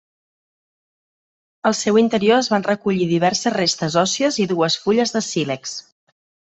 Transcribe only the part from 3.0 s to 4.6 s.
diverses restes òssies i